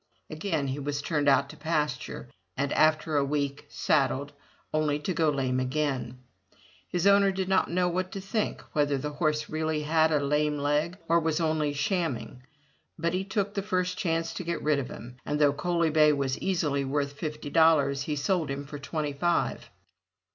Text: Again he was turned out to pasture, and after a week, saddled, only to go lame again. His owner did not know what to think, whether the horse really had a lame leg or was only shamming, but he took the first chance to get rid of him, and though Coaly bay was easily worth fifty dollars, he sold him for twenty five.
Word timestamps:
Again 0.31 0.69
he 0.69 0.79
was 0.79 0.99
turned 0.99 1.29
out 1.29 1.47
to 1.49 1.55
pasture, 1.55 2.27
and 2.57 2.73
after 2.73 3.17
a 3.17 3.23
week, 3.23 3.67
saddled, 3.69 4.31
only 4.73 4.97
to 4.97 5.13
go 5.13 5.29
lame 5.29 5.59
again. 5.59 6.17
His 6.89 7.05
owner 7.05 7.31
did 7.31 7.47
not 7.47 7.69
know 7.69 7.87
what 7.87 8.11
to 8.13 8.19
think, 8.19 8.61
whether 8.73 8.97
the 8.97 9.11
horse 9.11 9.47
really 9.47 9.83
had 9.83 10.11
a 10.11 10.19
lame 10.19 10.57
leg 10.57 10.97
or 11.07 11.19
was 11.19 11.39
only 11.39 11.71
shamming, 11.73 12.41
but 12.97 13.13
he 13.13 13.23
took 13.23 13.53
the 13.53 13.61
first 13.61 13.95
chance 13.95 14.33
to 14.33 14.43
get 14.43 14.63
rid 14.63 14.79
of 14.79 14.89
him, 14.89 15.17
and 15.23 15.37
though 15.37 15.53
Coaly 15.53 15.91
bay 15.91 16.11
was 16.13 16.35
easily 16.39 16.83
worth 16.83 17.13
fifty 17.13 17.51
dollars, 17.51 18.01
he 18.01 18.15
sold 18.15 18.49
him 18.49 18.65
for 18.65 18.79
twenty 18.79 19.13
five. 19.13 19.69